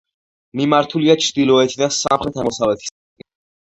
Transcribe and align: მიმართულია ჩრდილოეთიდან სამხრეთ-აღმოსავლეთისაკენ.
მიმართულია 0.61 1.17
ჩრდილოეთიდან 1.25 1.93
სამხრეთ-აღმოსავლეთისაკენ. 2.01 3.29